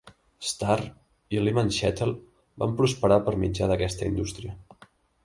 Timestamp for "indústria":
4.15-4.57